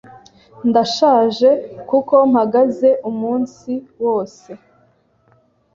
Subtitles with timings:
[0.69, 1.49] Ndashaje,
[1.89, 3.71] kuko mpagaze umunsi
[4.05, 4.49] wose.